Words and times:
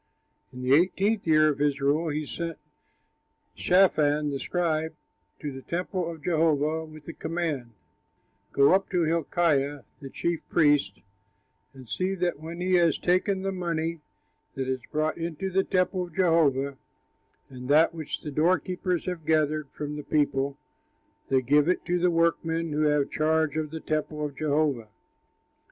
In 0.51 0.63
the 0.63 0.73
eighteenth 0.75 1.27
year 1.27 1.49
of 1.49 1.59
his 1.59 1.79
rule 1.79 2.09
he 2.09 2.25
sent 2.25 2.57
Shaphan, 3.53 4.31
the 4.31 4.39
scribe, 4.39 4.95
to 5.39 5.51
the 5.51 5.61
temple 5.61 6.09
of 6.09 6.23
Jehovah 6.23 6.85
with 6.85 7.05
the 7.05 7.13
command, 7.13 7.73
"Go 8.51 8.73
up 8.73 8.89
to 8.89 9.03
Hilkiah, 9.03 9.83
the 9.99 10.09
chief 10.09 10.41
priest, 10.49 11.01
and 11.75 11.87
see 11.87 12.15
that, 12.15 12.39
when 12.39 12.61
he 12.61 12.73
has 12.77 12.97
taken 12.97 13.43
the 13.43 13.51
money 13.51 13.99
that 14.55 14.67
is 14.67 14.81
brought 14.91 15.19
into 15.19 15.51
the 15.51 15.63
temple 15.63 16.05
of 16.07 16.15
Jehovah 16.15 16.77
and 17.47 17.69
that 17.69 17.93
which 17.93 18.21
the 18.23 18.31
doorkeepers 18.31 19.05
have 19.05 19.23
gathered 19.23 19.69
from 19.69 19.97
the 19.97 20.03
people, 20.03 20.57
they 21.27 21.43
give 21.43 21.69
it 21.69 21.85
to 21.85 21.99
the 21.99 22.09
workmen 22.09 22.71
who 22.73 22.85
have 22.87 23.11
charge 23.11 23.55
of 23.55 23.69
the 23.69 23.79
temple 23.79 24.25
of 24.25 24.35
Jehovah. 24.35 24.87